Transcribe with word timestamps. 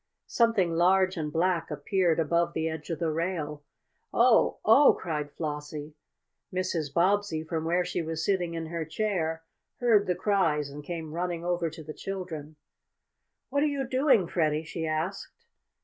Something 0.25 0.71
large 0.73 1.15
and 1.15 1.31
black 1.31 1.69
appeared 1.69 2.19
above 2.19 2.53
the 2.55 2.67
edge 2.67 2.89
of 2.89 2.97
the 2.97 3.11
rail. 3.11 3.61
"Oh! 4.11 4.57
Oh!" 4.65 4.97
cried 4.99 5.31
Flossie. 5.31 5.93
Mrs. 6.51 6.91
Bobbsey, 6.91 7.43
from 7.43 7.65
where 7.65 7.85
she 7.85 8.01
was 8.01 8.25
sitting 8.25 8.55
in 8.55 8.65
her 8.65 8.83
chair, 8.83 9.43
heard 9.79 10.07
the 10.07 10.15
cries 10.15 10.71
and 10.71 10.83
came 10.83 11.13
running 11.13 11.45
over 11.45 11.69
to 11.69 11.83
the 11.83 11.93
children. 11.93 12.55
"What 13.49 13.61
are 13.61 13.67
you 13.67 13.87
doing, 13.87 14.25
Freddie?" 14.27 14.63
she 14.63 14.87
asked. 14.87 15.45